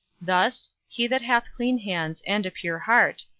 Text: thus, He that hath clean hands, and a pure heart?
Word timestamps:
thus, 0.19 0.71
He 0.87 1.05
that 1.05 1.21
hath 1.21 1.53
clean 1.55 1.77
hands, 1.77 2.23
and 2.25 2.43
a 2.47 2.49
pure 2.49 2.79
heart? 2.79 3.25